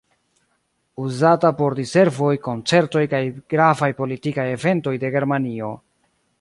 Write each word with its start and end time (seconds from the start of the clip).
Uzata 1.03 1.51
por 1.59 1.75
diservoj, 1.81 2.31
koncertoj 2.49 3.05
kaj 3.13 3.21
gravaj 3.55 3.93
politikaj 4.03 4.49
eventoj 4.57 4.99
de 5.05 5.17
Germanio. 5.19 5.73